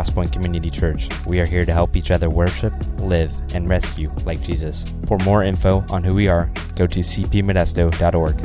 [0.00, 1.10] Crosspoint Community Church.
[1.26, 4.94] We are here to help each other worship, live, and rescue like Jesus.
[5.04, 8.36] For more info on who we are, go to cpmodesto.org.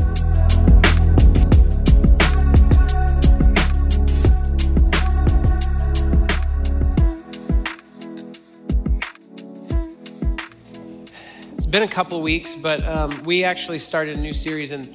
[11.54, 14.93] It's been a couple weeks, but um, we actually started a new series in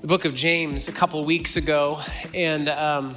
[0.00, 2.00] the book of James a couple weeks ago.
[2.34, 3.14] And um,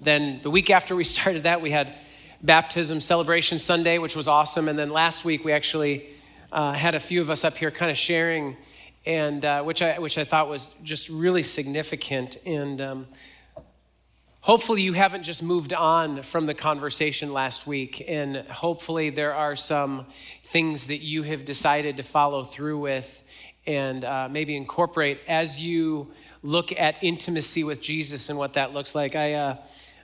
[0.00, 1.94] then the week after we started that, we had
[2.42, 4.68] baptism celebration Sunday, which was awesome.
[4.68, 6.08] And then last week, we actually
[6.52, 8.56] uh, had a few of us up here kind of sharing,
[9.04, 12.36] and uh, which, I, which I thought was just really significant.
[12.46, 13.06] And um,
[14.46, 19.56] hopefully you haven't just moved on from the conversation last week and hopefully there are
[19.56, 20.06] some
[20.44, 23.28] things that you have decided to follow through with
[23.66, 26.12] and uh, maybe incorporate as you
[26.44, 29.34] look at intimacy with jesus and what that looks like i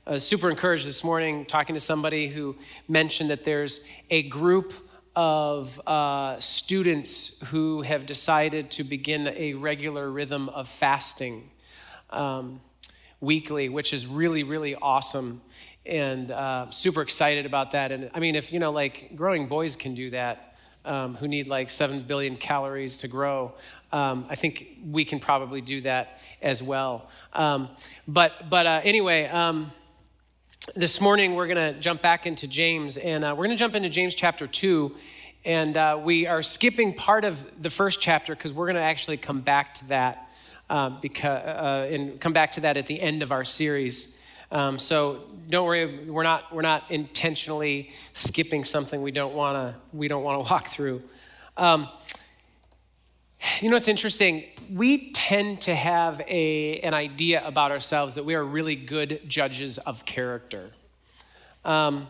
[0.05, 2.57] uh, was super encouraged this morning talking to somebody who
[2.89, 4.73] mentioned that there's a group
[5.15, 11.49] of uh, students who have decided to begin a regular rhythm of fasting
[12.11, 12.61] um,
[13.21, 15.41] weekly, which is really, really awesome.
[15.87, 17.93] And uh, super excited about that.
[17.93, 21.47] And I mean, if, you know, like growing boys can do that, um, who need
[21.47, 23.53] like 7 billion calories to grow,
[23.93, 27.09] um, I think we can probably do that as well.
[27.35, 27.69] Um,
[28.09, 29.71] but but uh, anyway, um,
[30.77, 33.75] this morning we're going to jump back into James, and uh, we're going to jump
[33.75, 34.95] into James chapter 2.
[35.45, 39.17] And uh, we are skipping part of the first chapter because we're going to actually
[39.17, 40.31] come back to that
[40.71, 44.17] um, because, uh, and come back to that at the end of our series.
[44.53, 49.75] Um, so don't worry, we're not, we're not intentionally skipping something we don't want to
[49.93, 51.03] we don't want to walk through.
[51.57, 51.89] Um,
[53.61, 54.45] you know what's interesting?
[54.73, 59.79] We tend to have a, an idea about ourselves that we are really good judges
[59.79, 60.71] of character.
[61.65, 62.09] Um,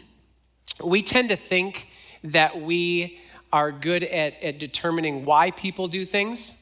[0.84, 1.88] we tend to think
[2.24, 3.18] that we
[3.52, 6.56] are good at, at determining why people do things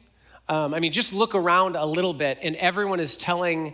[0.51, 3.73] um, I mean, just look around a little bit, and everyone is telling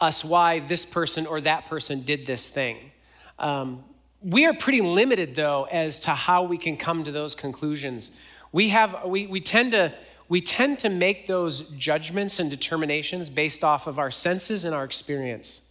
[0.00, 2.92] us why this person or that person did this thing.
[3.36, 3.82] Um,
[4.22, 8.12] we are pretty limited, though, as to how we can come to those conclusions.
[8.52, 9.92] We, have, we, we, tend to,
[10.28, 14.84] we tend to make those judgments and determinations based off of our senses and our
[14.84, 15.62] experience.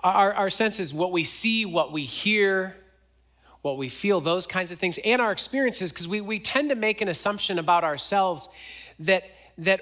[0.00, 2.76] Our, our senses, what we see, what we hear,
[3.62, 6.74] what we feel, those kinds of things, and our experiences, because we, we tend to
[6.74, 8.48] make an assumption about ourselves
[8.98, 9.24] that,
[9.56, 9.80] that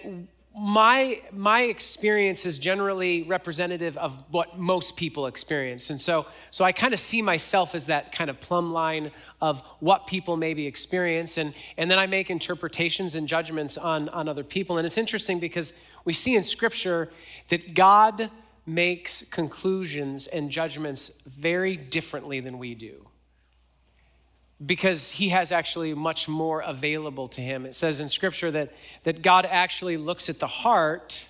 [0.55, 5.89] my, my experience is generally representative of what most people experience.
[5.89, 9.63] And so, so I kind of see myself as that kind of plumb line of
[9.81, 11.39] what people maybe experience.
[11.39, 14.77] And, and then I make interpretations and judgments on, on other people.
[14.77, 15.73] And it's interesting because
[16.05, 17.11] we see in Scripture
[17.49, 18.31] that God
[18.67, 23.07] makes conclusions and judgments very differently than we do
[24.65, 27.67] because he has actually much more available to him.
[27.67, 28.73] It says in scripture that,
[29.05, 31.27] that God actually looks at the heart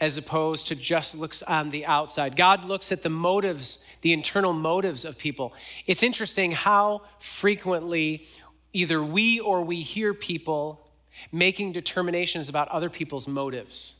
[0.00, 2.36] as opposed to just looks on the outside.
[2.36, 5.52] God looks at the motives, the internal motives of people.
[5.86, 8.26] It's interesting how frequently
[8.72, 10.88] either we or we hear people
[11.32, 13.96] making determinations about other people's motives.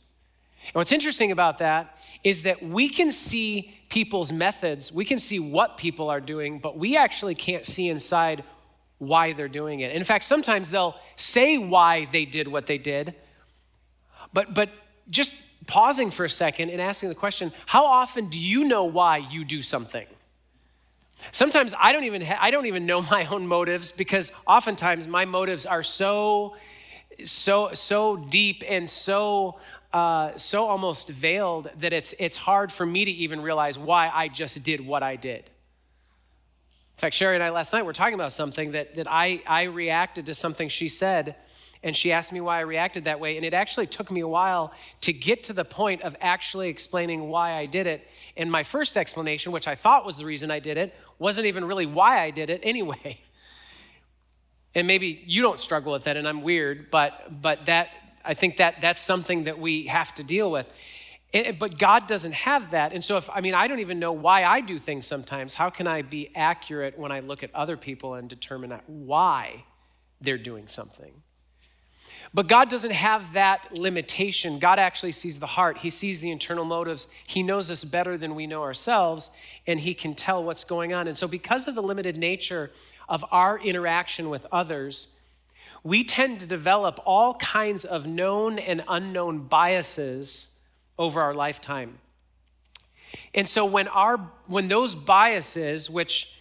[0.69, 5.39] And what's interesting about that is that we can see people's methods, we can see
[5.39, 8.43] what people are doing, but we actually can't see inside
[8.99, 9.93] why they're doing it.
[9.93, 13.15] In fact, sometimes they'll say why they did what they did,
[14.31, 14.69] but, but
[15.09, 15.33] just
[15.65, 19.43] pausing for a second and asking the question how often do you know why you
[19.45, 20.05] do something?
[21.31, 25.25] Sometimes I don't even ha- I don't even know my own motives because oftentimes my
[25.25, 26.55] motives are so
[27.25, 29.59] so so deep and so
[29.91, 34.27] uh, so almost veiled that it's, it's hard for me to even realize why I
[34.27, 35.39] just did what I did.
[36.99, 39.63] In fact, Sherry and I last night were talking about something that, that I, I
[39.63, 41.35] reacted to something she said,
[41.81, 43.37] and she asked me why I reacted that way.
[43.37, 47.29] And it actually took me a while to get to the point of actually explaining
[47.29, 48.05] why I did it.
[48.35, 51.63] And my first explanation, which I thought was the reason I did it, wasn't even
[51.65, 53.21] really why I did it anyway.
[54.75, 57.89] And maybe you don't struggle with that, and I'm weird, but, but that,
[58.29, 60.71] I think that that's something that we have to deal with.
[61.33, 62.93] It, but God doesn't have that.
[62.93, 65.55] And so, if I mean, I don't even know why I do things sometimes.
[65.55, 69.65] How can I be accurate when I look at other people and determine why
[70.21, 71.11] they're doing something?
[72.31, 74.59] But God doesn't have that limitation.
[74.59, 77.07] God actually sees the heart, He sees the internal motives.
[77.25, 79.31] He knows us better than we know ourselves,
[79.65, 81.07] and He can tell what's going on.
[81.07, 82.69] And so, because of the limited nature
[83.07, 85.07] of our interaction with others,
[85.83, 90.49] we tend to develop all kinds of known and unknown biases
[90.97, 91.99] over our lifetime.
[93.33, 94.17] And so when our
[94.47, 96.33] when those biases, which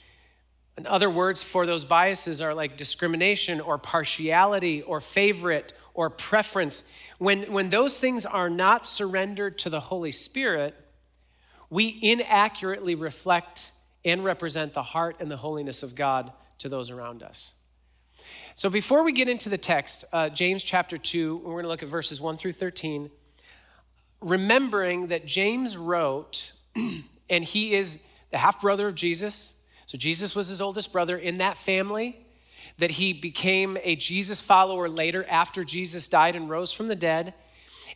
[0.76, 6.84] in other words for those biases are like discrimination or partiality or favorite or preference,
[7.19, 10.76] when, when those things are not surrendered to the Holy Spirit,
[11.69, 13.73] we inaccurately reflect
[14.05, 17.55] and represent the heart and the holiness of God to those around us.
[18.55, 21.82] So before we get into the text, uh, James chapter 2, we're going to look
[21.82, 23.11] at verses 1 through 13.
[24.20, 26.53] Remembering that James wrote,
[27.31, 28.00] and he is
[28.31, 29.55] the half brother of Jesus.
[29.87, 32.19] So Jesus was his oldest brother in that family,
[32.79, 37.35] that he became a Jesus follower later after Jesus died and rose from the dead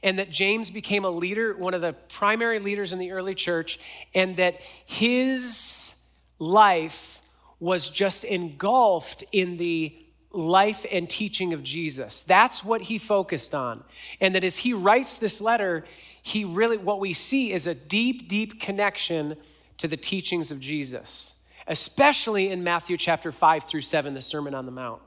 [0.03, 3.79] and that James became a leader, one of the primary leaders in the early church,
[4.15, 5.95] and that his
[6.39, 7.23] life
[7.61, 9.97] was just engulfed in the
[10.33, 12.23] life and teaching of Jesus.
[12.23, 13.85] That's what he focused on.
[14.21, 15.85] And that as he writes this letter,
[16.23, 19.37] he really, what we see is a deep, deep connection
[19.79, 21.35] to the teachings of Jesus,
[21.67, 25.03] especially in Matthew chapter 5 through 7, the Sermon on the Mount.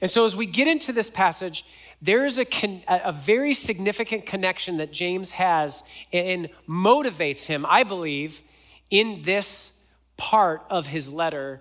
[0.00, 1.64] And so, as we get into this passage,
[2.00, 5.82] there is a, con- a very significant connection that James has
[6.12, 8.42] and motivates him, I believe,
[8.90, 9.78] in this
[10.16, 11.60] part of his letter.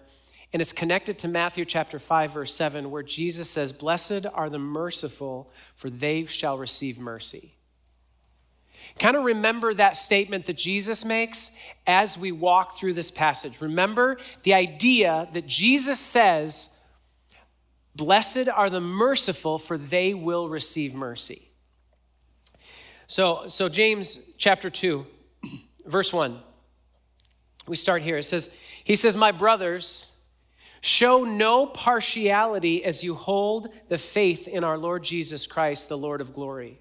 [0.54, 4.60] And it's connected to Matthew chapter 5, verse 7, where Jesus says, Blessed are the
[4.60, 7.56] merciful, for they shall receive mercy.
[9.00, 11.52] Kind of remember that statement that Jesus makes
[11.88, 13.62] as we walk through this passage.
[13.62, 16.70] Remember the idea that Jesus says,
[17.96, 21.50] Blessed are the merciful, for they will receive mercy.
[23.08, 25.06] So, so James chapter 2,
[25.88, 26.40] verse 1.
[27.66, 28.18] We start here.
[28.18, 28.50] It says,
[28.84, 30.13] He says, My brothers,
[30.84, 36.20] show no partiality as you hold the faith in our Lord Jesus Christ, the Lord
[36.20, 36.78] of glory.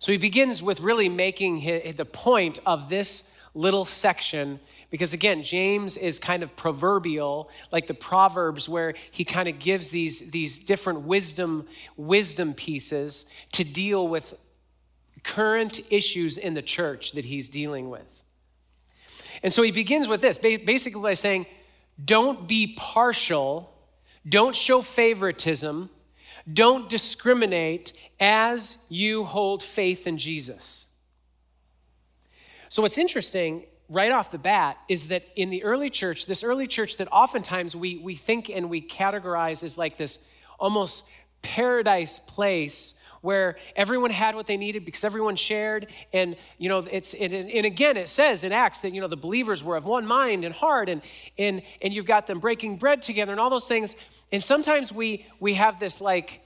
[0.00, 1.60] So he begins with really making
[1.96, 4.58] the point of this little section
[4.88, 9.90] because again james is kind of proverbial like the proverbs where he kind of gives
[9.90, 11.66] these these different wisdom
[11.98, 14.32] wisdom pieces to deal with
[15.22, 18.24] current issues in the church that he's dealing with
[19.42, 21.44] and so he begins with this basically by saying
[22.04, 23.72] don't be partial.
[24.28, 25.90] Don't show favoritism.
[26.50, 30.88] Don't discriminate as you hold faith in jesus.
[32.68, 36.66] So, what's interesting right off the bat is that in the early church, this early
[36.66, 40.18] church that oftentimes we, we think and we categorize as like this
[40.58, 41.08] almost
[41.42, 47.14] paradise place where everyone had what they needed because everyone shared and you know it's
[47.14, 50.06] and, and, again it says in acts that you know the believers were of one
[50.06, 51.00] mind and heart and
[51.38, 53.96] and and you've got them breaking bread together and all those things
[54.30, 56.44] and sometimes we we have this like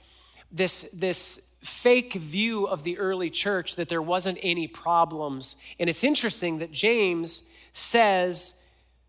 [0.51, 5.57] this this fake view of the early church that there wasn't any problems.
[5.79, 7.43] And it's interesting that James
[7.73, 8.61] says,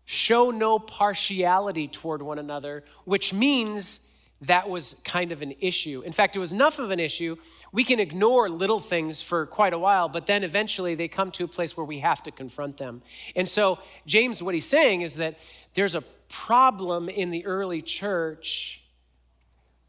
[0.05, 4.08] show no partiality toward one another, which means
[4.41, 6.01] that was kind of an issue.
[6.05, 7.35] In fact, it was enough of an issue.
[7.73, 11.43] We can ignore little things for quite a while, but then eventually they come to
[11.43, 13.01] a place where we have to confront them.
[13.35, 15.37] And so, James, what he's saying is that
[15.73, 18.81] there's a problem in the early church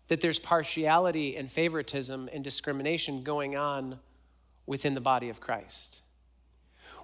[0.09, 4.01] that there's partiality and favoritism and discrimination going on
[4.67, 6.03] within the body of Christ.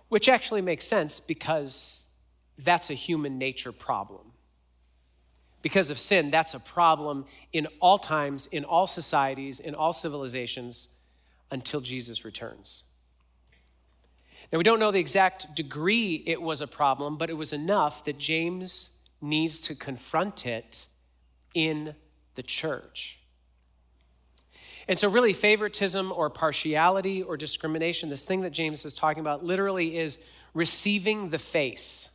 [0.08, 2.08] Which actually makes sense because
[2.58, 4.32] that's a human nature problem.
[5.66, 10.90] Because of sin, that's a problem in all times, in all societies, in all civilizations
[11.50, 12.84] until Jesus returns.
[14.52, 18.04] Now, we don't know the exact degree it was a problem, but it was enough
[18.04, 20.86] that James needs to confront it
[21.52, 21.96] in
[22.36, 23.18] the church.
[24.86, 29.44] And so, really, favoritism or partiality or discrimination, this thing that James is talking about,
[29.44, 30.20] literally is
[30.54, 32.12] receiving the face.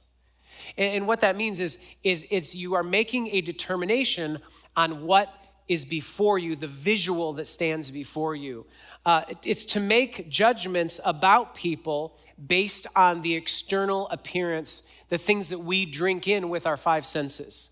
[0.78, 4.40] And, what that means is, is, is you are making a determination
[4.76, 5.34] on what
[5.68, 8.66] is before you, the visual that stands before you.
[9.06, 15.60] Uh, it's to make judgments about people based on the external appearance, the things that
[15.60, 17.70] we drink in with our five senses.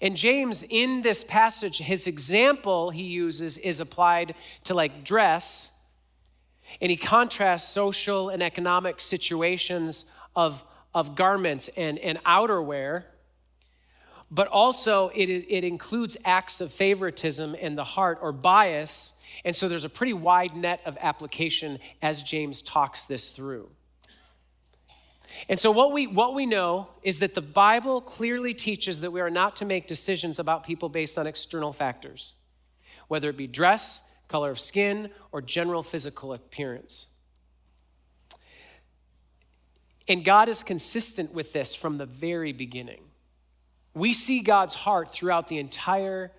[0.00, 4.34] And James, in this passage, his example he uses is applied
[4.64, 5.72] to like dress,
[6.80, 13.04] and he contrasts social and economic situations of, of garments and, and outerwear.
[14.30, 19.14] But also, it, it includes acts of favoritism in the heart or bias.
[19.44, 23.70] And so, there's a pretty wide net of application as James talks this through.
[25.48, 29.20] And so, what we, what we know is that the Bible clearly teaches that we
[29.20, 32.34] are not to make decisions about people based on external factors,
[33.08, 37.08] whether it be dress, color of skin, or general physical appearance.
[40.08, 43.02] And God is consistent with this from the very beginning.
[43.94, 46.32] We see God's heart throughout the entire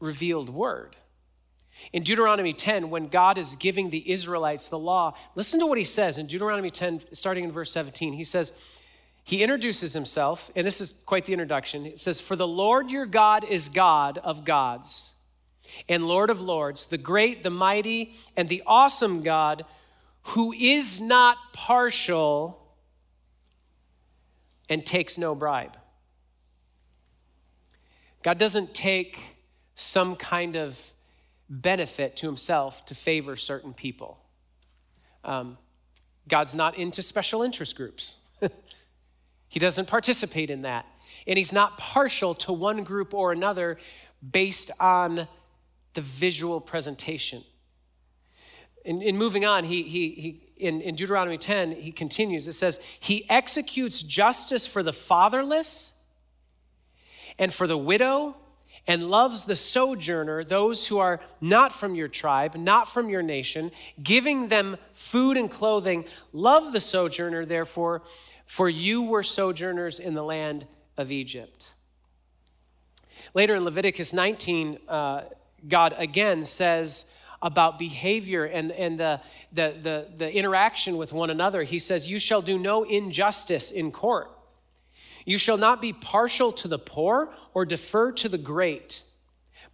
[0.00, 0.96] revealed word.
[1.92, 5.84] In Deuteronomy 10, when God is giving the Israelites the law, listen to what he
[5.84, 8.12] says in Deuteronomy 10, starting in verse 17.
[8.12, 8.52] He says,
[9.24, 11.86] He introduces himself, and this is quite the introduction.
[11.86, 15.14] It says, For the Lord your God is God of gods
[15.88, 19.64] and Lord of lords, the great, the mighty, and the awesome God
[20.22, 22.61] who is not partial
[24.72, 25.76] and takes no bribe.
[28.22, 29.20] God doesn't take
[29.74, 30.94] some kind of
[31.50, 34.18] benefit to himself to favor certain people.
[35.24, 35.58] Um,
[36.26, 38.16] God's not into special interest groups.
[39.50, 40.86] he doesn't participate in that.
[41.26, 43.76] And he's not partial to one group or another
[44.26, 45.28] based on
[45.92, 47.44] the visual presentation.
[48.86, 52.48] In, in moving on, he, he, he, in, in Deuteronomy 10, he continues.
[52.48, 55.94] It says, He executes justice for the fatherless
[57.38, 58.36] and for the widow,
[58.86, 63.70] and loves the sojourner, those who are not from your tribe, not from your nation,
[64.02, 66.04] giving them food and clothing.
[66.32, 68.02] Love the sojourner, therefore,
[68.44, 70.66] for you were sojourners in the land
[70.96, 71.72] of Egypt.
[73.34, 75.22] Later in Leviticus 19, uh,
[75.68, 77.10] God again says,
[77.42, 79.20] about behavior and, and the,
[79.52, 81.64] the, the, the interaction with one another.
[81.64, 84.30] He says, You shall do no injustice in court.
[85.24, 89.02] You shall not be partial to the poor or defer to the great.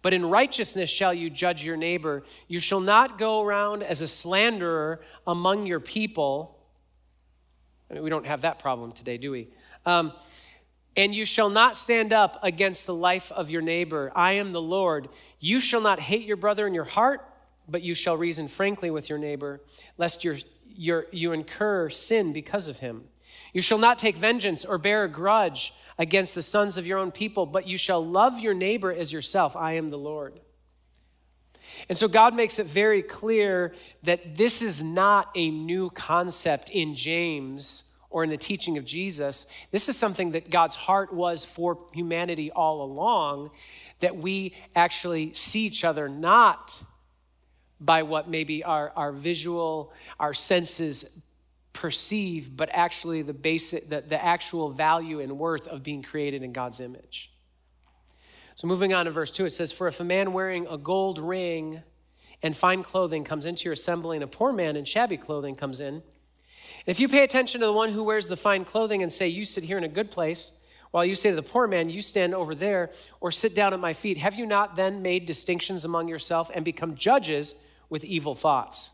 [0.01, 2.23] But in righteousness shall you judge your neighbor.
[2.47, 6.57] You shall not go around as a slanderer among your people.
[7.89, 9.49] I mean, we don't have that problem today, do we?
[9.85, 10.13] Um,
[10.95, 14.11] and you shall not stand up against the life of your neighbor.
[14.15, 15.09] I am the Lord.
[15.39, 17.25] You shall not hate your brother in your heart,
[17.69, 19.61] but you shall reason frankly with your neighbor,
[19.97, 23.05] lest your, your, you incur sin because of him.
[23.53, 27.11] You shall not take vengeance or bear a grudge against the sons of your own
[27.11, 29.55] people, but you shall love your neighbor as yourself.
[29.55, 30.39] I am the Lord.
[31.87, 33.73] And so God makes it very clear
[34.03, 39.47] that this is not a new concept in James or in the teaching of Jesus.
[39.71, 43.51] This is something that God's heart was for humanity all along,
[43.99, 46.83] that we actually see each other not
[47.79, 51.05] by what maybe our, our visual, our senses
[51.73, 56.51] perceive, but actually the basic, the, the actual value and worth of being created in
[56.51, 57.31] God's image.
[58.55, 61.17] So moving on to verse 2, it says, For if a man wearing a gold
[61.17, 61.81] ring
[62.43, 65.79] and fine clothing comes into your assembly, and a poor man in shabby clothing comes
[65.79, 66.03] in,
[66.85, 69.45] if you pay attention to the one who wears the fine clothing and say, You
[69.45, 70.51] sit here in a good place,
[70.91, 73.79] while you say to the poor man, You stand over there, or sit down at
[73.79, 77.55] my feet, have you not then made distinctions among yourself and become judges
[77.89, 78.91] with evil thoughts?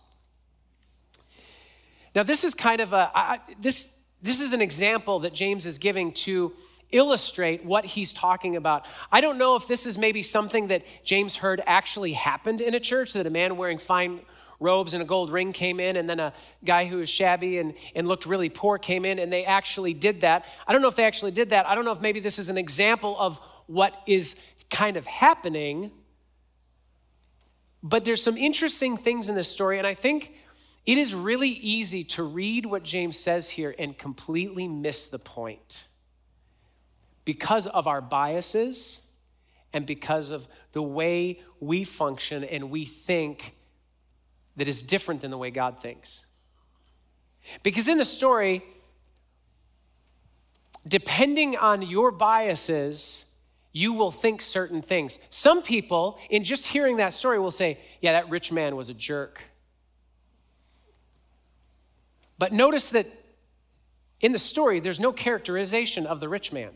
[2.14, 5.78] Now, this is kind of a I, this this is an example that James is
[5.78, 6.54] giving to
[6.92, 8.86] illustrate what he's talking about.
[9.12, 12.80] I don't know if this is maybe something that James heard actually happened in a
[12.80, 14.22] church that a man wearing fine
[14.60, 16.34] robes and a gold ring came in, and then a
[16.64, 20.22] guy who was shabby and, and looked really poor came in, and they actually did
[20.22, 20.46] that.
[20.68, 21.68] I don't know if they actually did that.
[21.68, 25.92] I don't know if maybe this is an example of what is kind of happening.
[27.88, 30.34] But there's some interesting things in this story, and I think
[30.88, 35.88] it is really easy to read what James says here and completely miss the point
[37.25, 39.01] because of our biases
[39.72, 43.56] and because of the way we function and we think
[44.56, 46.25] that is different than the way God thinks.
[47.62, 48.63] Because in the story,
[50.88, 53.25] depending on your biases,
[53.75, 55.20] you will think certain things.
[55.29, 58.94] Some people, in just hearing that story, will say, Yeah, that rich man was a
[58.94, 59.41] jerk.
[62.39, 63.08] But notice that
[64.22, 66.72] in the story, there's no characterization of the rich man.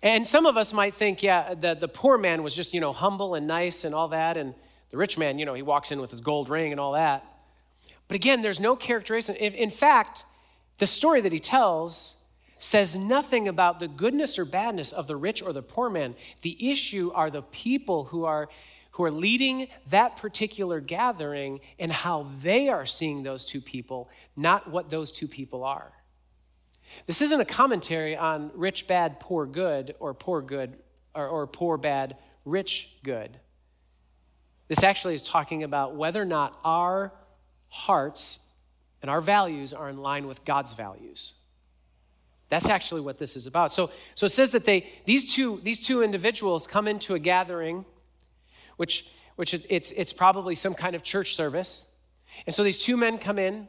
[0.00, 2.92] And some of us might think, yeah, the, the poor man was just, you know,
[2.92, 4.36] humble and nice and all that.
[4.36, 4.54] And
[4.90, 7.24] the rich man, you know, he walks in with his gold ring and all that.
[8.06, 9.42] But again, there's no characterization.
[9.42, 10.24] In, in fact,
[10.78, 12.15] the story that he tells
[12.58, 16.14] says nothing about the goodness or badness of the rich or the poor man.
[16.42, 18.48] The issue are the people who are
[18.92, 24.70] who are leading that particular gathering and how they are seeing those two people, not
[24.70, 25.92] what those two people are.
[27.04, 30.78] This isn't a commentary on rich, bad, poor, good, or poor, good,
[31.14, 33.38] or, or poor, bad, rich, good.
[34.68, 37.12] This actually is talking about whether or not our
[37.68, 38.38] hearts
[39.02, 41.34] and our values are in line with God's values.
[42.48, 43.72] That's actually what this is about.
[43.72, 47.84] So, so it says that they, these, two, these two individuals come into a gathering
[48.76, 51.88] which, which it's, it's probably some kind of church service.
[52.46, 53.68] And so these two men come in,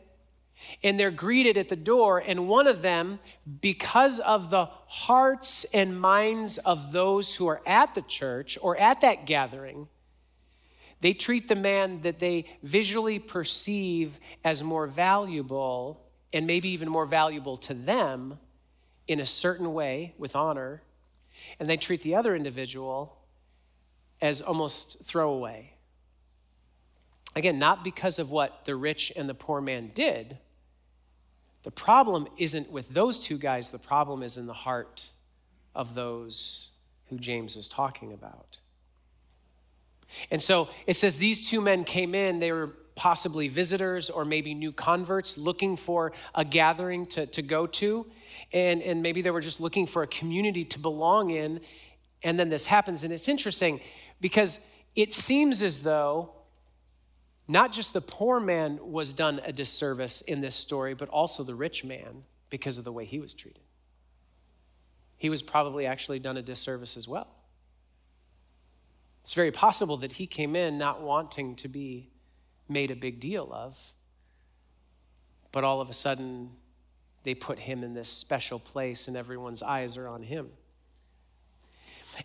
[0.84, 2.22] and they're greeted at the door.
[2.26, 3.20] And one of them,
[3.62, 9.02] because of the hearts and minds of those who are at the church or at
[9.02, 9.88] that gathering,
[11.00, 16.04] they treat the man that they visually perceive as more valuable
[16.34, 18.40] and maybe even more valuable to them
[19.08, 20.82] in a certain way with honor.
[21.60, 23.18] And they treat the other individual
[24.22, 25.74] as almost throwaway.
[27.36, 30.38] Again, not because of what the rich and the poor man did,
[31.64, 35.08] the problem isn't with those two guys, the problem is in the heart
[35.76, 36.70] of those
[37.10, 38.60] who James is talking about.
[40.32, 44.54] And so it says these two men came in, they were possibly visitors or maybe
[44.54, 48.06] new converts looking for a gathering to, to go to.
[48.54, 51.62] And, and maybe they were just looking for a community to belong in.
[52.24, 53.04] And then this happens.
[53.04, 53.82] And it's interesting
[54.22, 54.60] because
[54.96, 56.32] it seems as though
[57.48, 61.56] not just the poor man was done a disservice in this story, but also the
[61.56, 63.62] rich man because of the way he was treated.
[65.18, 67.28] He was probably actually done a disservice as well.
[69.22, 72.10] It's very possible that he came in not wanting to be
[72.70, 73.94] made a big deal of,
[75.52, 76.52] but all of a sudden
[77.28, 80.50] they put him in this special place and everyone's eyes are on him.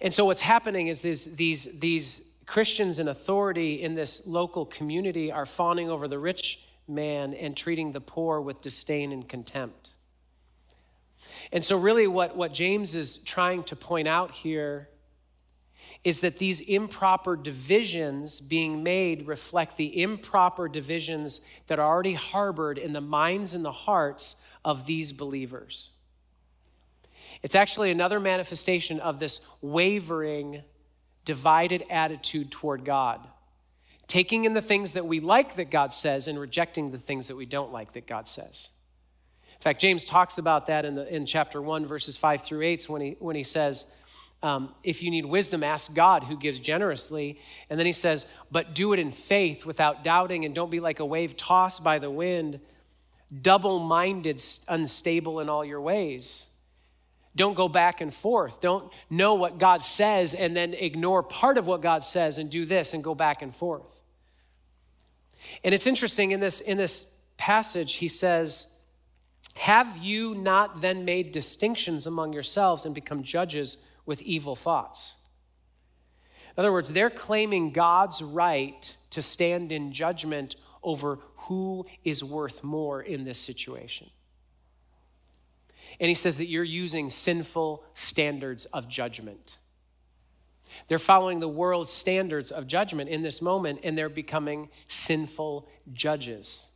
[0.01, 5.47] And so what's happening is these, these, Christians in authority in this local community are
[5.47, 9.95] fawning over the rich man and treating the poor with disdain and contempt.
[11.53, 14.89] And so, really, what, what James is trying to point out here
[16.05, 22.77] is that these improper divisions being made reflect the improper divisions that are already harbored
[22.77, 25.91] in the minds and the hearts of these believers.
[27.43, 30.63] It's actually another manifestation of this wavering
[31.25, 33.27] divided attitude toward God,
[34.07, 37.37] taking in the things that we like that God says and rejecting the things that
[37.37, 38.71] we don't like that God says.
[39.55, 42.89] In fact, James talks about that in, the, in chapter 1, verses 5 through 8,
[42.89, 43.87] when he, when he says,
[44.43, 47.39] um, If you need wisdom, ask God who gives generously.
[47.71, 50.99] And then he says, But do it in faith without doubting, and don't be like
[50.99, 52.59] a wave tossed by the wind,
[53.41, 56.49] double minded, unstable in all your ways.
[57.35, 58.61] Don't go back and forth.
[58.61, 62.67] Don't know what God says and then ignore part of what God says and do
[62.67, 64.03] this and go back and forth.
[65.65, 68.75] And it's interesting in this, in this passage, he says,
[69.55, 75.17] Have you not then made distinctions among yourselves and become judges with evil thoughts?
[76.57, 82.65] In other words, they're claiming God's right to stand in judgment over who is worth
[82.65, 84.11] more in this situation.
[86.01, 89.59] And he says that you're using sinful standards of judgment.
[90.89, 96.71] They're following the world's standards of judgment in this moment, and they're becoming sinful judges.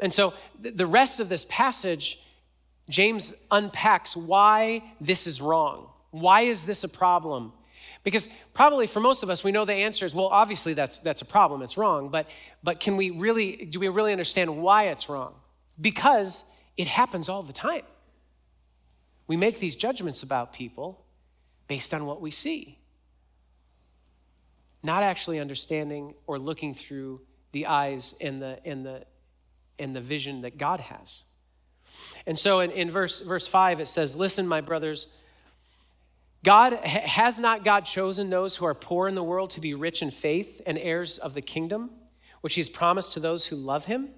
[0.00, 2.20] And so the rest of this passage,
[2.88, 5.88] James unpacks why this is wrong.
[6.10, 7.52] Why is this a problem?
[8.08, 11.20] Because probably for most of us, we know the answer is well, obviously that's, that's
[11.20, 12.08] a problem, it's wrong.
[12.08, 12.30] But,
[12.62, 15.34] but can we really, do we really understand why it's wrong?
[15.78, 16.46] Because
[16.78, 17.82] it happens all the time.
[19.26, 21.04] We make these judgments about people
[21.66, 22.78] based on what we see,
[24.82, 27.20] not actually understanding or looking through
[27.52, 29.04] the eyes and the, and the,
[29.78, 31.24] and the vision that God has.
[32.26, 35.08] And so in, in verse, verse 5, it says, Listen, my brothers,
[36.44, 40.02] God has not God chosen those who are poor in the world to be rich
[40.02, 41.90] in faith and heirs of the kingdom,
[42.40, 44.10] which he's promised to those who love him?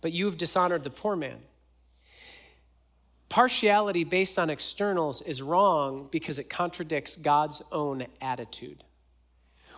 [0.00, 1.38] but you have dishonored the poor man.
[3.28, 8.82] Partiality based on externals is wrong because it contradicts God's own attitude.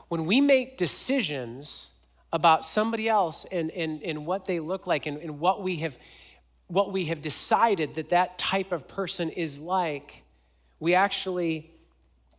[0.08, 1.92] When we make decisions
[2.32, 5.98] about somebody else and, and, and what they look like and, and what, we have,
[6.66, 10.24] what we have decided that that type of person is like,
[10.82, 11.70] we actually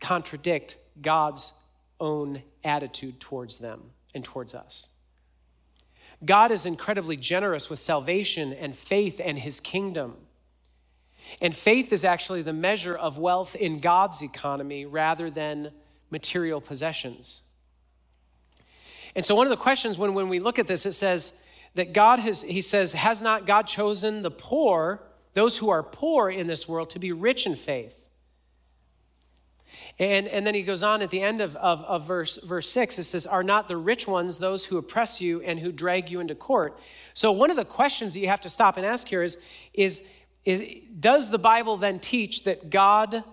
[0.00, 1.54] contradict God's
[1.98, 3.80] own attitude towards them
[4.14, 4.90] and towards us.
[6.22, 10.16] God is incredibly generous with salvation and faith and his kingdom.
[11.40, 15.72] And faith is actually the measure of wealth in God's economy rather than
[16.10, 17.44] material possessions.
[19.16, 21.40] And so, one of the questions when, when we look at this, it says
[21.76, 25.00] that God has, he says, has not God chosen the poor,
[25.32, 28.03] those who are poor in this world, to be rich in faith?
[29.98, 32.98] And, and then he goes on at the end of, of, of verse, verse 6,
[32.98, 36.20] it says, Are not the rich ones those who oppress you and who drag you
[36.20, 36.80] into court?
[37.14, 39.38] So, one of the questions that you have to stop and ask here is,
[39.72, 40.02] is,
[40.44, 43.24] is Does the Bible then teach that God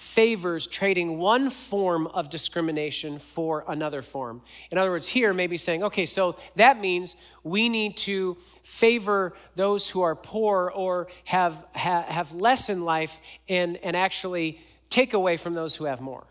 [0.00, 4.40] favors trading one form of discrimination for another form.
[4.70, 9.90] In other words, here, maybe saying, okay, so that means we need to favor those
[9.90, 14.58] who are poor or have, have, have less in life and, and actually
[14.90, 16.26] take away from those who have more.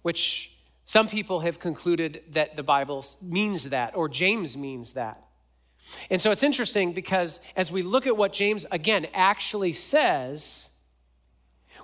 [0.00, 5.22] Which some people have concluded that the Bible means that, or James means that.
[6.10, 10.70] And so it's interesting because as we look at what James, again, actually says,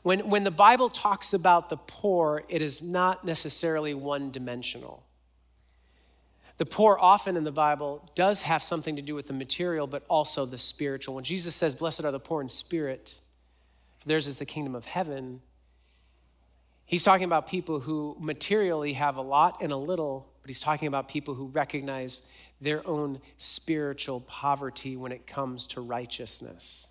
[0.02, 5.04] when, when the Bible talks about the poor, it is not necessarily one dimensional.
[6.58, 10.04] The poor, often in the Bible, does have something to do with the material, but
[10.08, 11.14] also the spiritual.
[11.14, 13.20] When Jesus says, Blessed are the poor in spirit,
[14.08, 15.40] theirs is the kingdom of heaven,
[16.84, 20.88] he's talking about people who materially have a lot and a little, but he's talking
[20.88, 22.22] about people who recognize
[22.60, 26.88] their own spiritual poverty when it comes to righteousness.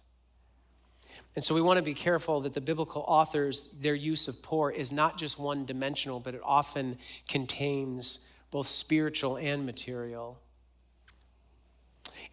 [1.35, 4.71] And so we want to be careful that the biblical authors, their use of poor
[4.71, 6.97] is not just one dimensional, but it often
[7.29, 10.39] contains both spiritual and material.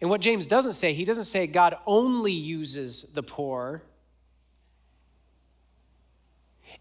[0.01, 3.83] And what James doesn't say, he doesn't say God only uses the poor.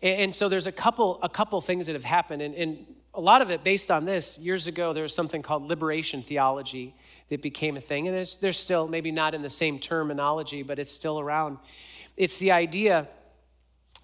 [0.04, 2.42] And, so there's a couple, a couple things that have happened.
[2.42, 4.38] And, and a lot of it based on this.
[4.38, 6.94] Years ago, there was something called liberation theology
[7.30, 8.06] that became a thing.
[8.06, 11.56] And there's, there's still, maybe not in the same terminology, but it's still around.
[12.18, 13.08] It's the idea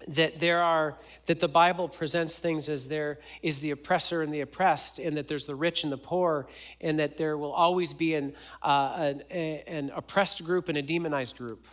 [0.07, 4.41] that there are that the bible presents things as there is the oppressor and the
[4.41, 6.47] oppressed and that there's the rich and the poor
[6.79, 8.33] and that there will always be an,
[8.63, 11.67] uh, an, an oppressed group and a demonized group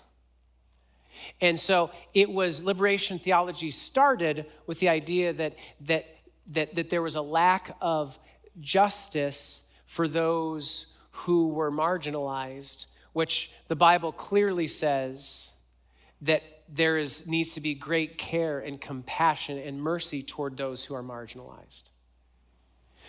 [1.40, 6.06] and so it was liberation theology started with the idea that that
[6.50, 8.18] that, that there was a lack of
[8.60, 15.52] justice for those who were marginalized which the bible clearly says
[16.20, 20.94] that there is, needs to be great care and compassion and mercy toward those who
[20.94, 21.90] are marginalized.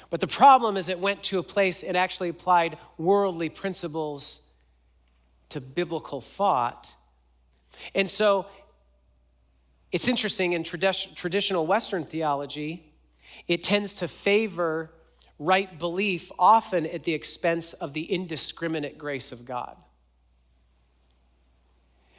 [0.09, 4.41] But the problem is, it went to a place it actually applied worldly principles
[5.49, 6.95] to biblical thought.
[7.95, 8.47] And so
[9.91, 12.93] it's interesting in tradi- traditional Western theology,
[13.47, 14.91] it tends to favor
[15.39, 19.77] right belief often at the expense of the indiscriminate grace of God.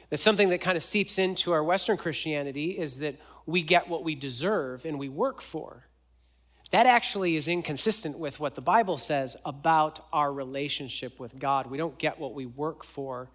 [0.09, 4.03] That's something that kind of seeps into our Western Christianity is that we get what
[4.03, 5.87] we deserve and we work for.
[6.71, 11.67] That actually is inconsistent with what the Bible says about our relationship with God.
[11.67, 13.29] We don't get what we work for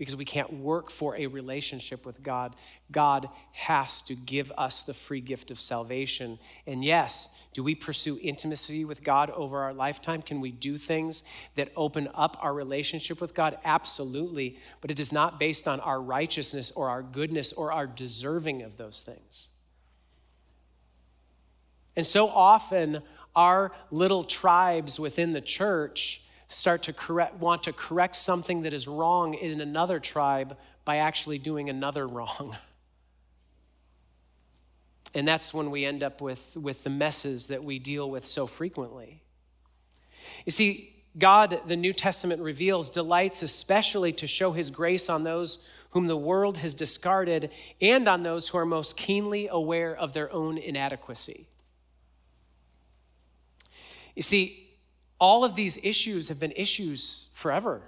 [0.00, 2.56] because we can't work for a relationship with God.
[2.90, 6.38] God has to give us the free gift of salvation.
[6.66, 10.22] And yes, do we pursue intimacy with God over our lifetime?
[10.22, 11.22] Can we do things
[11.56, 13.58] that open up our relationship with God?
[13.62, 14.56] Absolutely.
[14.80, 18.78] But it is not based on our righteousness or our goodness or our deserving of
[18.78, 19.48] those things.
[21.94, 23.02] And so often,
[23.36, 28.88] our little tribes within the church start to correct, want to correct something that is
[28.88, 32.56] wrong in another tribe by actually doing another wrong.
[35.12, 38.46] And that's when we end up with, with the messes that we deal with so
[38.46, 39.22] frequently.
[40.46, 45.66] You see, God, the New Testament reveals, delights especially to show his grace on those
[45.90, 50.32] whom the world has discarded and on those who are most keenly aware of their
[50.32, 51.48] own inadequacy.
[54.14, 54.69] You see,
[55.20, 57.82] all of these issues have been issues forever.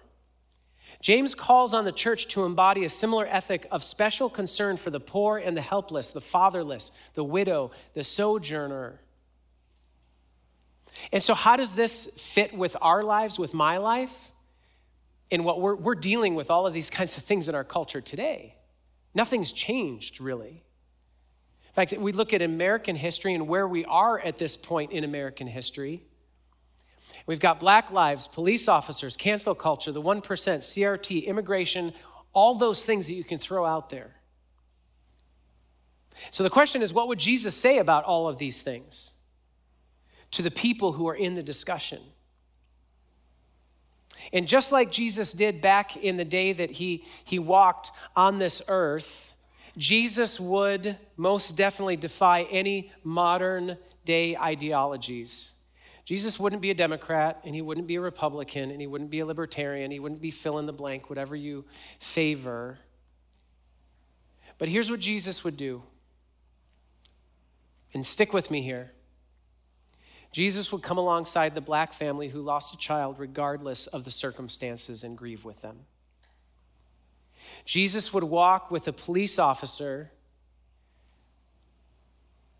[1.01, 5.01] James calls on the church to embody a similar ethic of special concern for the
[5.01, 9.01] poor and the helpless, the fatherless, the widow, the sojourner.
[11.11, 14.31] And so, how does this fit with our lives, with my life?
[15.33, 18.03] And what we're, we're dealing with all of these kinds of things in our culture
[18.03, 18.57] today.
[19.15, 20.63] Nothing's changed, really.
[21.69, 25.05] In fact, we look at American history and where we are at this point in
[25.05, 26.05] American history.
[27.27, 31.93] We've got black lives, police officers, cancel culture, the 1%, CRT, immigration,
[32.33, 34.17] all those things that you can throw out there.
[36.31, 39.15] So the question is what would Jesus say about all of these things
[40.33, 42.01] to the people who are in the discussion?
[44.33, 48.63] And just like Jesus did back in the day that he, he walked on this
[48.69, 49.35] earth,
[49.77, 55.55] Jesus would most definitely defy any modern day ideologies
[56.05, 59.21] Jesus wouldn't be a Democrat, and he wouldn't be a Republican, and he wouldn't be
[59.21, 61.65] a libertarian, he wouldn't be fill in the blank, whatever you
[62.01, 62.79] favor.
[64.59, 65.83] But here's what Jesus would do.
[67.95, 68.93] And stick with me here.
[70.33, 75.05] Jesus would come alongside the black family who lost a child regardless of the circumstances
[75.05, 75.81] and grieve with them.
[77.65, 80.11] Jesus would walk with a police officer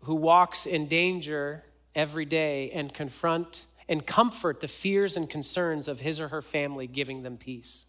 [0.01, 1.63] who walks in danger
[1.95, 6.87] every day and confront and comfort the fears and concerns of his or her family,
[6.87, 7.85] giving them peace.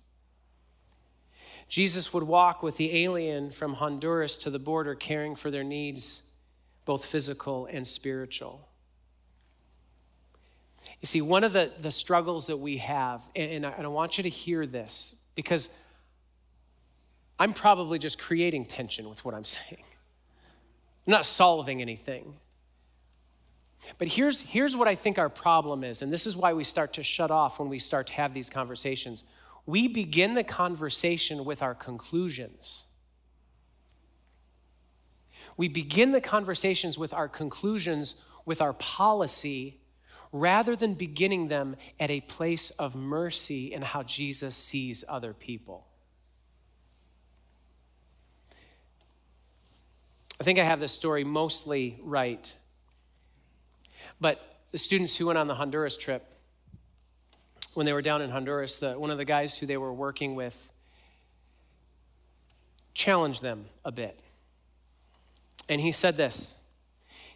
[1.69, 6.23] Jesus would walk with the alien from Honduras to the border, caring for their needs,
[6.85, 8.69] both physical and spiritual.
[11.01, 13.89] You see, one of the, the struggles that we have, and, and, I, and I
[13.89, 15.69] want you to hear this because
[17.39, 19.83] I'm probably just creating tension with what I'm saying.
[21.07, 22.35] I'm not solving anything.
[23.99, 26.95] But here's, here's what I think our problem is, and this is why we start
[26.95, 29.25] to shut off when we start to have these conversations.
[29.67, 32.87] We begin the conversation with our conclusions.
[35.57, 39.81] We begin the conversations with our conclusions, with our policy,
[40.33, 45.87] rather than beginning them at a place of mercy and how Jesus sees other people.
[50.41, 52.55] I think I have this story mostly right.
[54.21, 56.25] But the students who went on the Honduras trip,
[57.75, 60.35] when they were down in Honduras, the, one of the guys who they were working
[60.35, 60.73] with
[62.95, 64.21] challenged them a bit.
[65.69, 66.59] And he said this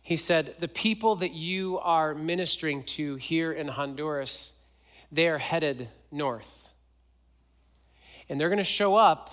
[0.03, 4.55] He said, The people that you are ministering to here in Honduras,
[5.11, 6.69] they are headed north.
[8.29, 9.31] And they're going to show up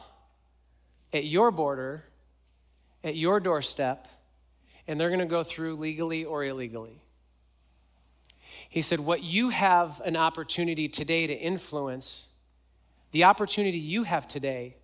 [1.13, 2.03] at your border,
[3.03, 4.08] at your doorstep,
[4.88, 7.01] and they're going to go through legally or illegally.
[8.69, 12.28] He said, What you have an opportunity today to influence,
[13.12, 14.75] the opportunity you have today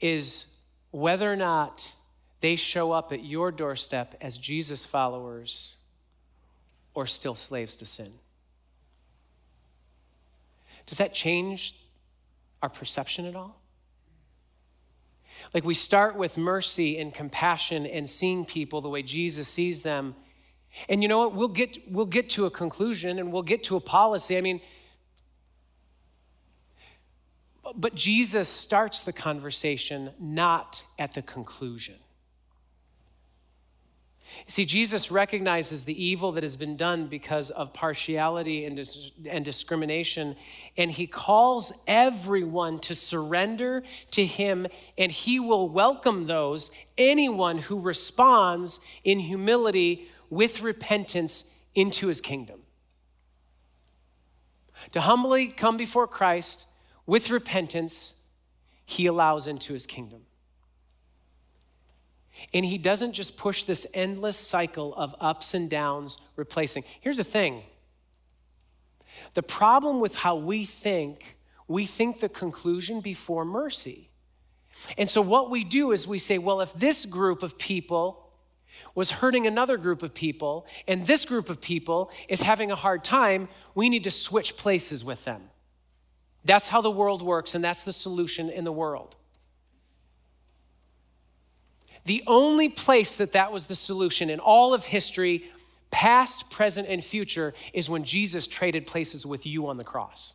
[0.00, 0.46] is
[0.90, 1.94] whether or not
[2.40, 5.76] they show up at your doorstep as Jesus followers
[6.94, 8.12] or still slaves to sin.
[10.86, 11.76] Does that change
[12.62, 13.60] our perception at all?
[15.54, 20.14] Like we start with mercy and compassion and seeing people the way Jesus sees them
[20.88, 21.34] and you know what?
[21.34, 24.36] We'll get, we'll get to a conclusion and we'll get to a policy.
[24.36, 24.60] I mean,
[27.74, 31.96] but Jesus starts the conversation not at the conclusion.
[34.46, 39.44] See, Jesus recognizes the evil that has been done because of partiality and, dis- and
[39.44, 40.36] discrimination,
[40.76, 47.80] and he calls everyone to surrender to him, and he will welcome those, anyone who
[47.80, 52.60] responds in humility with repentance into his kingdom.
[54.92, 56.66] To humbly come before Christ
[57.06, 58.14] with repentance,
[58.84, 60.22] he allows into his kingdom.
[62.54, 66.84] And he doesn't just push this endless cycle of ups and downs, replacing.
[67.00, 67.64] Here's the thing
[69.34, 71.36] the problem with how we think,
[71.68, 74.08] we think the conclusion before mercy.
[74.96, 78.29] And so what we do is we say, well, if this group of people
[78.94, 83.04] was hurting another group of people, and this group of people is having a hard
[83.04, 85.42] time, we need to switch places with them.
[86.44, 89.16] That's how the world works, and that's the solution in the world.
[92.06, 95.44] The only place that that was the solution in all of history,
[95.90, 100.34] past, present, and future, is when Jesus traded places with you on the cross.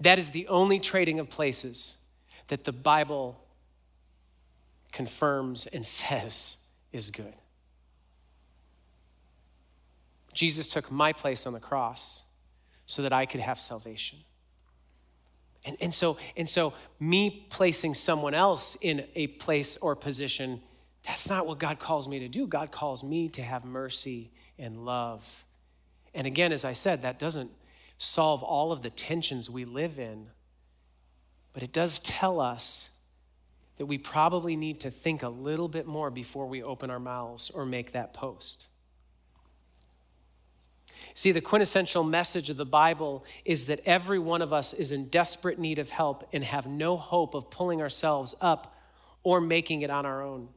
[0.00, 1.96] That is the only trading of places
[2.50, 3.40] that the Bible
[4.92, 6.58] confirms and says
[6.92, 7.32] is good.
[10.32, 12.24] Jesus took my place on the cross
[12.86, 14.18] so that I could have salvation.
[15.64, 20.60] And, and, so, and so, me placing someone else in a place or position,
[21.04, 22.46] that's not what God calls me to do.
[22.46, 25.44] God calls me to have mercy and love.
[26.14, 27.50] And again, as I said, that doesn't
[27.98, 30.28] solve all of the tensions we live in,
[31.52, 32.90] but it does tell us
[33.78, 37.50] that we probably need to think a little bit more before we open our mouths
[37.50, 38.66] or make that post.
[41.14, 45.08] See, the quintessential message of the Bible is that every one of us is in
[45.08, 48.76] desperate need of help and have no hope of pulling ourselves up
[49.22, 50.48] or making it on our own.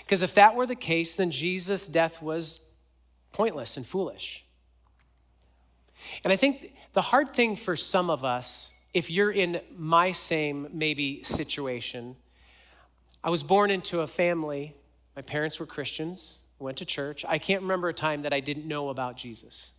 [0.00, 2.60] Because if that were the case, then Jesus' death was
[3.32, 4.44] pointless and foolish.
[6.22, 10.68] And I think the hard thing for some of us, if you're in my same
[10.72, 12.16] maybe situation,
[13.22, 14.74] I was born into a family.
[15.16, 17.24] My parents were Christians, went to church.
[17.28, 19.72] I can't remember a time that I didn't know about Jesus.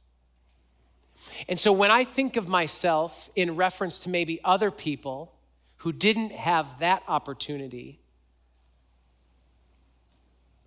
[1.47, 5.33] And so when I think of myself in reference to maybe other people
[5.77, 7.99] who didn't have that opportunity,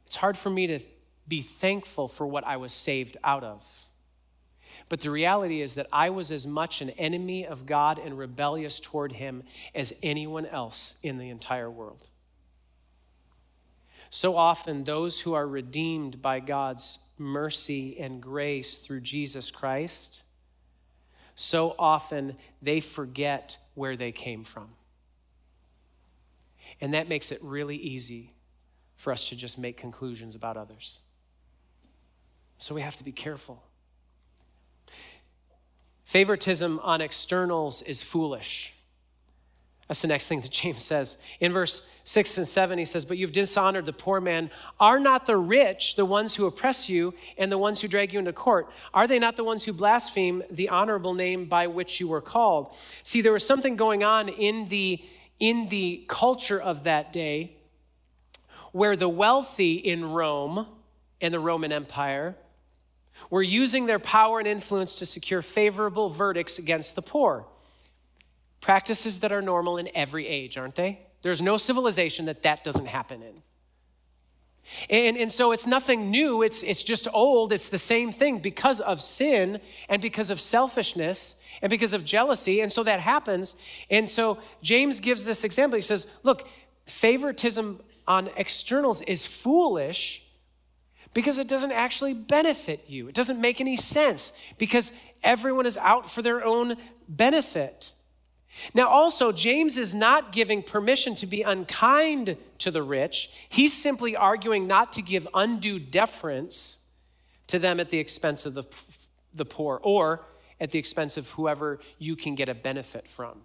[0.07, 0.81] it's hard for me to
[1.29, 3.88] be thankful for what I was saved out of.
[4.89, 8.81] But the reality is that I was as much an enemy of God and rebellious
[8.81, 9.43] toward Him
[9.75, 12.09] as anyone else in the entire world.
[14.11, 20.23] So often, those who are redeemed by God's mercy and grace through Jesus Christ,
[21.35, 24.71] so often they forget where they came from.
[26.81, 28.33] And that makes it really easy
[28.97, 31.03] for us to just make conclusions about others.
[32.59, 33.63] So we have to be careful.
[36.09, 38.73] Favoritism on externals is foolish.
[39.89, 41.19] That's the next thing that James says.
[41.39, 44.51] In verse 6 and 7, he says, But you've dishonored the poor man.
[44.81, 48.19] Are not the rich the ones who oppress you and the ones who drag you
[48.19, 48.71] into court?
[48.95, 52.75] Are they not the ones who blaspheme the honorable name by which you were called?
[53.03, 55.05] See, there was something going on in the,
[55.39, 57.53] in the culture of that day
[58.73, 60.69] where the wealthy in Rome
[61.21, 62.35] and the Roman Empire
[63.31, 67.47] were using their power and influence to secure favorable verdicts against the poor.
[68.61, 71.01] Practices that are normal in every age, aren't they?
[71.23, 73.35] There's no civilization that that doesn't happen in.
[74.91, 77.53] And, and so it's nothing new, it's, it's just old.
[77.53, 82.61] It's the same thing because of sin and because of selfishness and because of jealousy.
[82.61, 83.57] And so that happens.
[83.91, 85.77] And so James gives this example.
[85.77, 86.49] He says, Look,
[86.85, 90.23] favoritism on externals is foolish
[91.15, 93.09] because it doesn't actually benefit you.
[93.09, 94.93] It doesn't make any sense because
[95.23, 96.77] everyone is out for their own
[97.09, 97.93] benefit.
[98.75, 103.31] Now, also, James is not giving permission to be unkind to the rich.
[103.49, 106.79] He's simply arguing not to give undue deference
[107.49, 108.65] to them at the expense of the,
[109.35, 110.25] the poor or
[110.61, 113.43] at the expense of whoever you can get a benefit from.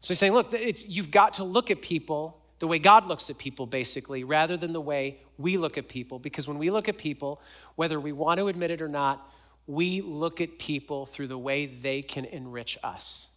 [0.00, 0.54] So he's saying, look,
[0.86, 4.72] you've got to look at people the way God looks at people, basically, rather than
[4.72, 6.18] the way we look at people.
[6.18, 7.40] Because when we look at people,
[7.74, 9.30] whether we want to admit it or not,
[9.66, 13.30] we look at people through the way they can enrich us.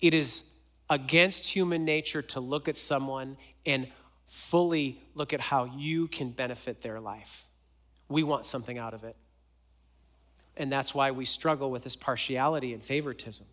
[0.00, 0.50] It is
[0.88, 3.88] against human nature to look at someone and
[4.26, 7.46] fully look at how you can benefit their life.
[8.08, 9.16] We want something out of it.
[10.56, 13.46] And that's why we struggle with this partiality and favoritism.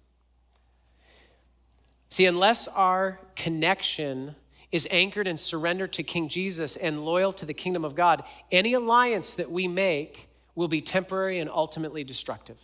[2.13, 4.35] See, unless our connection
[4.71, 8.75] is anchored and surrendered to King Jesus and loyal to the kingdom of God, any
[8.75, 12.61] alliance that we make will be temporary and ultimately destructive.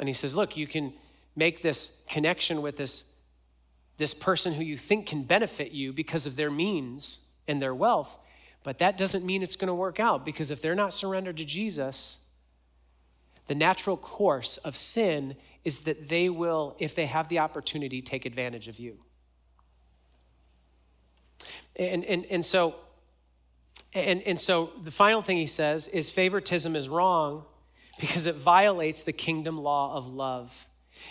[0.00, 0.92] And he says, Look, you can
[1.36, 3.04] make this connection with this,
[3.96, 8.18] this person who you think can benefit you because of their means and their wealth,
[8.64, 11.44] but that doesn't mean it's going to work out because if they're not surrendered to
[11.44, 12.18] Jesus,
[13.46, 18.24] the natural course of sin is that they will, if they have the opportunity, take
[18.24, 18.98] advantage of you.
[21.76, 22.74] And, and, and so
[23.92, 27.44] and, and so the final thing he says is favoritism is wrong
[27.98, 30.66] because it violates the kingdom law of love.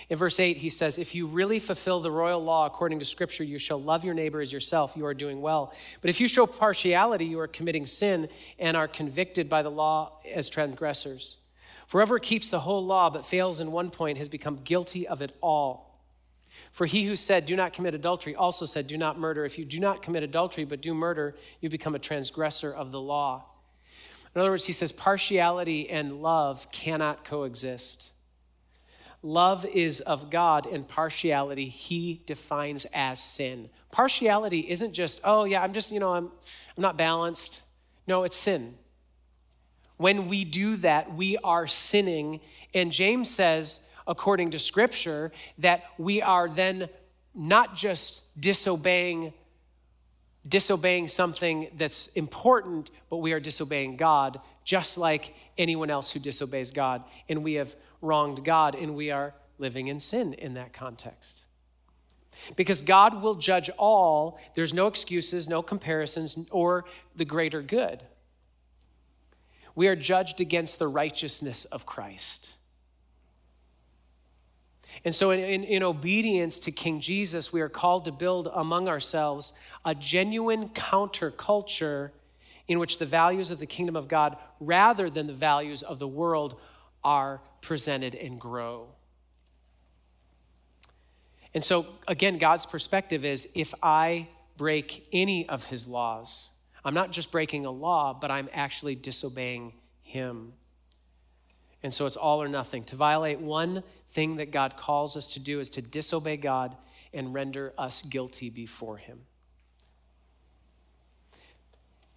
[0.09, 3.43] In verse 8, he says, If you really fulfill the royal law according to Scripture,
[3.43, 5.73] you shall love your neighbor as yourself, you are doing well.
[6.01, 10.17] But if you show partiality, you are committing sin and are convicted by the law
[10.33, 11.37] as transgressors.
[11.89, 15.23] For whoever keeps the whole law but fails in one point has become guilty of
[15.23, 15.99] it all.
[16.71, 19.43] For he who said, Do not commit adultery, also said, Do not murder.
[19.43, 23.01] If you do not commit adultery but do murder, you become a transgressor of the
[23.01, 23.43] law.
[24.35, 28.11] In other words, he says, partiality and love cannot coexist.
[29.23, 33.67] Love is of God, and partiality he defines as sin.
[33.91, 36.31] Partiality isn't just, oh, yeah, I'm just, you know, I'm,
[36.77, 37.63] I'm not balanced.
[38.05, 38.75] No, it's sin.
[39.99, 42.39] When we do that, we are sinning.
[42.73, 46.87] And James says, according to scripture, that we are then
[47.35, 49.33] not just disobeying
[50.47, 56.71] disobeying something that's important, but we are disobeying God, just like anyone else who disobeys
[56.71, 57.03] God.
[57.27, 61.43] And we have wronged God, and we are living in sin in that context.
[62.55, 66.85] Because God will judge all, there's no excuses, no comparisons, or
[67.17, 68.01] the greater good
[69.79, 72.51] we are judged against the righteousness of Christ.
[75.05, 78.89] And so, in, in, in, obedience to King Jesus, we are called to build among
[78.89, 79.53] ourselves
[79.85, 82.09] a genuine counterculture
[82.67, 86.09] in which the values of the kingdom of God, rather than the values of the
[86.09, 86.59] world,
[87.01, 88.89] are presented and grow.
[91.53, 94.27] And so, again, God's perspective is if I
[94.57, 96.49] break any of his laws,
[96.83, 100.53] I'm not just breaking a law, but I'm actually disobeying Him.
[101.81, 102.83] And so it's all or nothing.
[102.85, 106.75] To violate one thing that God calls us to do is to disobey God
[107.13, 109.21] and render us guilty before Him.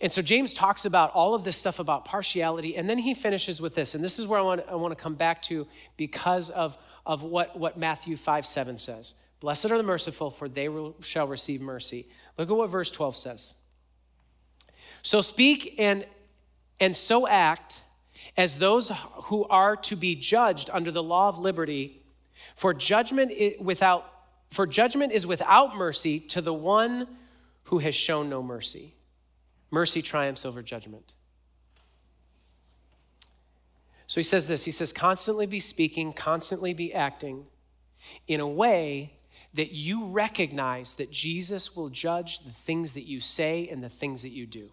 [0.03, 3.61] And so James talks about all of this stuff about partiality, and then he finishes
[3.61, 3.95] with this.
[3.95, 7.23] And this is where I want, I want to come back to because of, of
[7.23, 9.15] what, what Matthew 5 7 says.
[9.39, 12.09] Blessed are the merciful, for they will, shall receive mercy.
[12.37, 13.55] Look at what verse 12 says.
[15.03, 16.07] So speak and,
[16.81, 17.85] and so act
[18.37, 18.91] as those
[19.25, 22.03] who are to be judged under the law of liberty,
[22.57, 24.09] for judgment without
[24.51, 27.09] for judgment is without mercy to the one
[27.65, 28.95] who has shown no mercy.
[29.71, 31.15] Mercy triumphs over judgment.
[34.07, 37.47] So he says this he says, constantly be speaking, constantly be acting
[38.29, 39.15] in a way
[39.55, 44.23] that you recognize that Jesus will judge the things that you say and the things
[44.23, 44.71] that you do.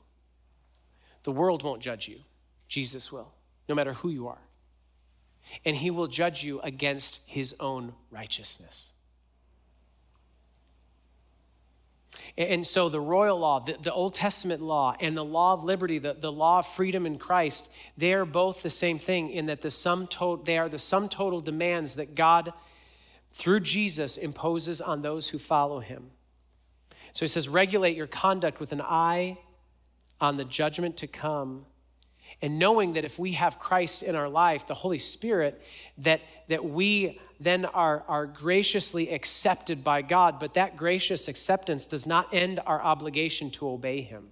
[1.24, 2.20] The world won't judge you,
[2.68, 3.34] Jesus will,
[3.68, 4.42] no matter who you are.
[5.66, 8.94] And he will judge you against his own righteousness.
[12.38, 15.98] And so the royal law, the, the, Old Testament law, and the law of liberty,
[15.98, 19.62] the, the law of freedom in Christ, they are both the same thing in that
[19.62, 22.54] the sum total, they are the sum total demands that God,
[23.32, 26.12] through Jesus, imposes on those who follow him.
[27.12, 29.38] So he says, regulate your conduct with an eye
[30.22, 31.66] on the judgment to come
[32.42, 35.62] and knowing that if we have Christ in our life, the Holy Spirit,
[35.98, 42.06] that, that we then are, are graciously accepted by God, but that gracious acceptance does
[42.06, 44.30] not end our obligation to obey Him.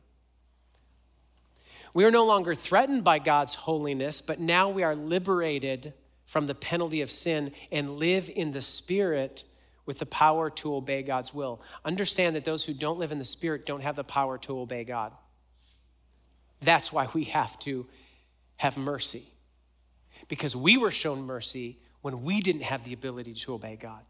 [1.93, 5.93] We are no longer threatened by God's holiness, but now we are liberated
[6.25, 9.43] from the penalty of sin and live in the Spirit
[9.85, 11.61] with the power to obey God's will.
[11.83, 14.83] Understand that those who don't live in the Spirit don't have the power to obey
[14.83, 15.13] God.
[16.61, 17.85] That's why we have to
[18.57, 19.25] have mercy.
[20.27, 24.01] Because we were shown mercy when we didn't have the ability to obey God.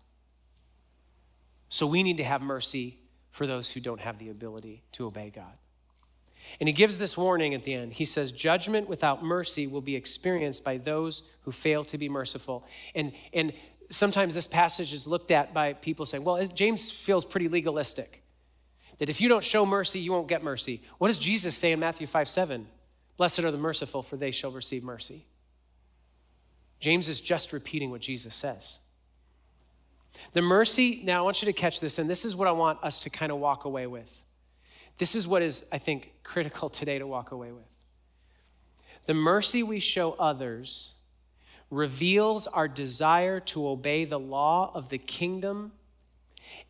[1.69, 2.97] So we need to have mercy
[3.31, 5.53] for those who don't have the ability to obey God.
[6.61, 7.93] And he gives this warning at the end.
[7.93, 12.65] He says, Judgment without mercy will be experienced by those who fail to be merciful.
[12.95, 13.51] And, and
[13.89, 18.23] sometimes this passage is looked at by people saying, Well, James feels pretty legalistic
[18.97, 20.81] that if you don't show mercy, you won't get mercy.
[20.97, 22.67] What does Jesus say in Matthew 5 7?
[23.17, 25.25] Blessed are the merciful, for they shall receive mercy.
[26.79, 28.79] James is just repeating what Jesus says.
[30.33, 32.83] The mercy, now I want you to catch this, and this is what I want
[32.83, 34.25] us to kind of walk away with.
[34.97, 37.65] This is what is, I think, critical today to walk away with.
[39.05, 40.95] The mercy we show others
[41.69, 45.71] reveals our desire to obey the law of the kingdom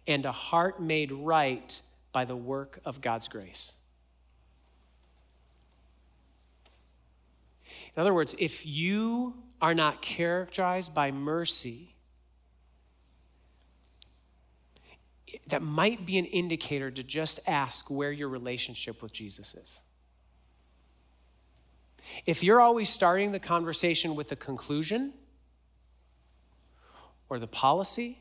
[0.08, 1.82] and a heart made right
[2.12, 3.74] by the work of God's grace.
[7.96, 11.96] In other words, if you are not characterized by mercy,
[15.48, 19.82] that might be an indicator to just ask where your relationship with Jesus is.
[22.26, 25.14] If you're always starting the conversation with a conclusion
[27.30, 28.20] or the policy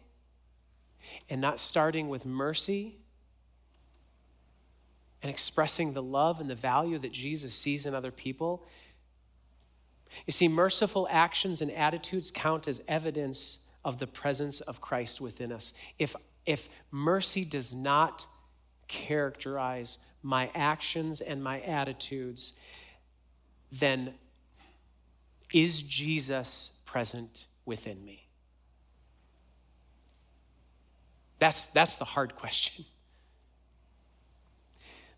[1.30, 2.99] and not starting with mercy
[5.22, 8.66] and expressing the love and the value that Jesus sees in other people.
[10.26, 15.52] You see, merciful actions and attitudes count as evidence of the presence of Christ within
[15.52, 15.74] us.
[15.98, 18.26] If, if mercy does not
[18.88, 22.54] characterize my actions and my attitudes,
[23.72, 24.14] then
[25.52, 28.26] is Jesus present within me?
[31.38, 32.84] That's, that's the hard question.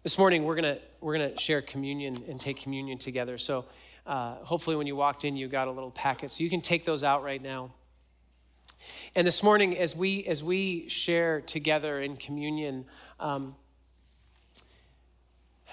[0.09, 3.37] This morning, we're gonna we're gonna share communion and take communion together.
[3.37, 3.67] So,
[4.07, 6.31] uh, hopefully, when you walked in, you got a little packet.
[6.31, 7.73] So, you can take those out right now.
[9.15, 12.87] And this morning, as we, as we share together in communion,
[13.21, 13.55] um,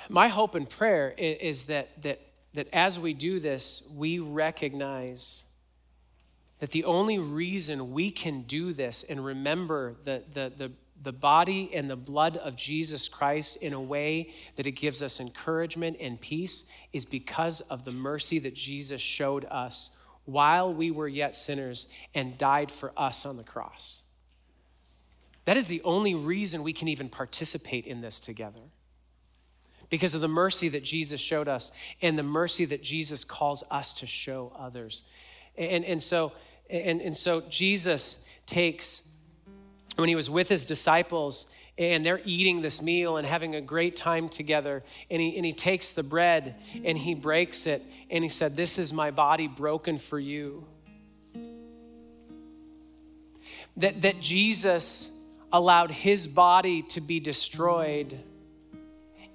[0.09, 2.19] my hope and prayer is, that, that,
[2.55, 5.45] that as we do this, we recognize
[6.59, 10.71] that the only reason we can do this and remember the, the, the
[11.01, 15.19] the body and the blood of Jesus Christ in a way that it gives us
[15.19, 19.91] encouragement and peace is because of the mercy that Jesus showed us
[20.25, 24.03] while we were yet sinners and died for us on the cross.
[25.45, 28.61] That is the only reason we can even participate in this together.
[29.91, 31.71] Because of the mercy that Jesus showed us
[32.01, 35.03] and the mercy that Jesus calls us to show others.
[35.55, 36.31] And, and, so,
[36.69, 39.07] and, and so Jesus takes
[39.95, 41.45] when he was with his disciples
[41.77, 45.53] and they're eating this meal and having a great time together and he, and he
[45.53, 49.97] takes the bread and he breaks it and he said this is my body broken
[49.97, 50.65] for you.
[53.77, 55.11] That, that jesus
[55.51, 58.17] allowed his body to be destroyed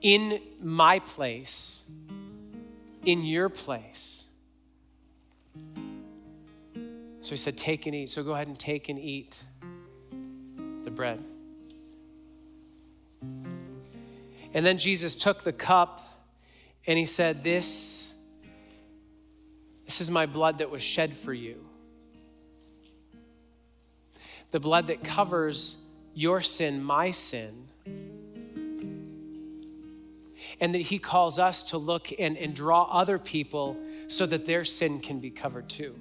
[0.01, 1.85] in my place
[3.05, 4.29] in your place.
[7.21, 8.11] So he said take and eat.
[8.11, 9.45] So go ahead and take and eat
[11.01, 11.25] bread.
[14.53, 16.27] And then Jesus took the cup
[16.87, 18.13] and he said, This,
[19.87, 21.65] this is my blood that was shed for you.
[24.51, 25.79] The blood that covers
[26.13, 27.69] your sin, my sin.
[30.61, 34.67] And that he calls us to look and, and draw other people so that their
[34.67, 35.95] sin can be covered too.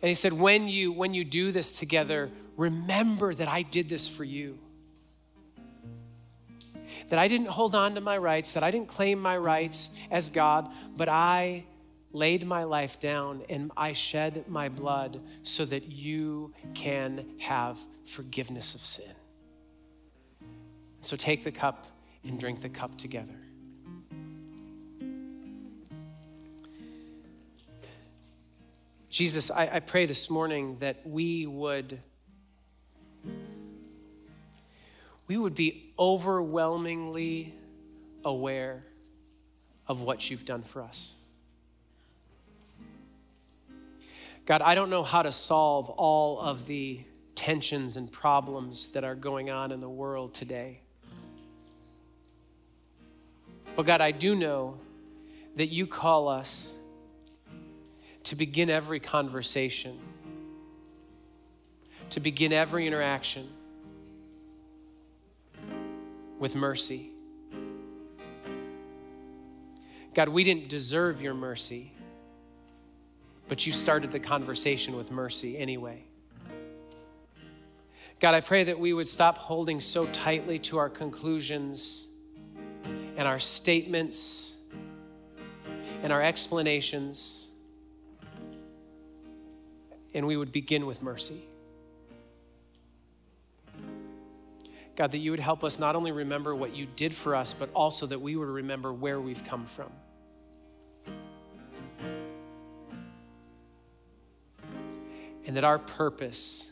[0.00, 4.06] And he said, when you, when you do this together, remember that I did this
[4.06, 4.58] for you.
[7.08, 10.28] That I didn't hold on to my rights, that I didn't claim my rights as
[10.28, 11.64] God, but I
[12.12, 18.74] laid my life down and I shed my blood so that you can have forgiveness
[18.74, 19.12] of sin.
[21.00, 21.86] So take the cup
[22.24, 23.36] and drink the cup together.
[29.08, 32.00] Jesus, I, I pray this morning that we would
[35.28, 37.54] we would be overwhelmingly
[38.24, 38.82] aware
[39.86, 41.16] of what you've done for us.
[44.46, 47.00] God, I don't know how to solve all of the
[47.34, 50.80] tensions and problems that are going on in the world today.
[53.76, 54.78] But God, I do know
[55.56, 56.74] that you call us
[58.24, 59.98] to begin every conversation,
[62.10, 63.48] to begin every interaction
[66.38, 67.10] with mercy.
[70.14, 71.92] God, we didn't deserve your mercy,
[73.48, 76.02] but you started the conversation with mercy anyway.
[78.20, 82.08] God, I pray that we would stop holding so tightly to our conclusions
[83.16, 84.54] and our statements
[86.02, 87.48] and our explanations
[90.14, 91.47] and we would begin with mercy.
[94.98, 97.70] God, that you would help us not only remember what you did for us, but
[97.72, 99.92] also that we would remember where we've come from.
[105.46, 106.68] And that our purpose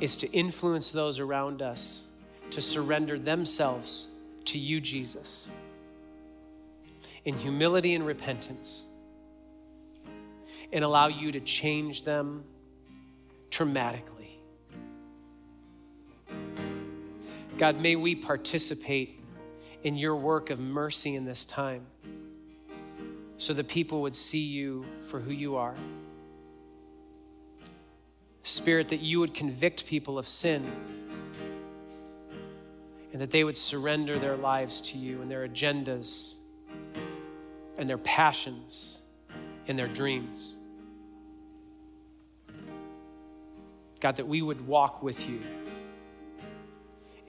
[0.00, 2.06] is to influence those around us
[2.50, 4.08] to surrender themselves
[4.44, 5.50] to you, Jesus,
[7.24, 8.84] in humility and repentance
[10.74, 12.44] and allow you to change them
[13.48, 14.19] dramatically.
[17.60, 19.20] God, may we participate
[19.82, 21.84] in your work of mercy in this time
[23.36, 25.74] so that people would see you for who you are.
[28.44, 30.64] Spirit, that you would convict people of sin
[33.12, 36.36] and that they would surrender their lives to you and their agendas
[37.76, 39.02] and their passions
[39.68, 40.56] and their dreams.
[44.00, 45.42] God, that we would walk with you.